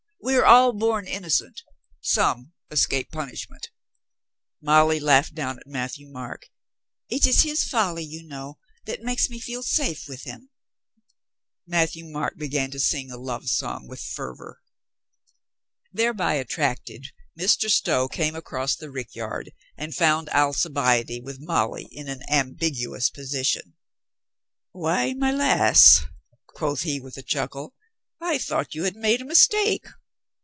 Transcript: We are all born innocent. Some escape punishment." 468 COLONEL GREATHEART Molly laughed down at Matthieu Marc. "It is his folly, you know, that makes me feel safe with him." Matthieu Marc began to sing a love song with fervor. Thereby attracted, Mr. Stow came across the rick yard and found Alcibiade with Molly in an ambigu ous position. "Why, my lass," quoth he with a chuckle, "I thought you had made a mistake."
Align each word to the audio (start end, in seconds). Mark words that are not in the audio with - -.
We 0.23 0.35
are 0.35 0.45
all 0.45 0.71
born 0.73 1.07
innocent. 1.07 1.63
Some 1.99 2.51
escape 2.69 3.09
punishment." 3.11 3.71
468 4.63 4.63
COLONEL 4.63 4.85
GREATHEART 4.85 4.85
Molly 4.85 4.99
laughed 4.99 5.35
down 5.35 5.57
at 5.57 5.65
Matthieu 5.65 6.07
Marc. 6.11 6.49
"It 7.09 7.25
is 7.25 7.41
his 7.41 7.63
folly, 7.67 8.03
you 8.03 8.21
know, 8.27 8.59
that 8.85 9.01
makes 9.01 9.31
me 9.31 9.39
feel 9.39 9.63
safe 9.63 10.07
with 10.07 10.25
him." 10.25 10.51
Matthieu 11.65 12.05
Marc 12.05 12.37
began 12.37 12.69
to 12.69 12.79
sing 12.79 13.09
a 13.11 13.17
love 13.17 13.49
song 13.49 13.87
with 13.87 13.99
fervor. 13.99 14.61
Thereby 15.91 16.35
attracted, 16.35 17.07
Mr. 17.37 17.67
Stow 17.71 18.07
came 18.07 18.35
across 18.35 18.75
the 18.75 18.91
rick 18.91 19.15
yard 19.15 19.51
and 19.75 19.95
found 19.95 20.29
Alcibiade 20.29 21.23
with 21.23 21.41
Molly 21.41 21.85
in 21.91 22.07
an 22.07 22.21
ambigu 22.29 22.95
ous 22.95 23.09
position. 23.09 23.73
"Why, 24.71 25.13
my 25.15 25.31
lass," 25.31 26.03
quoth 26.47 26.83
he 26.83 27.01
with 27.01 27.17
a 27.17 27.23
chuckle, 27.23 27.73
"I 28.21 28.37
thought 28.37 28.75
you 28.75 28.83
had 28.83 28.95
made 28.95 29.19
a 29.19 29.25
mistake." 29.25 29.87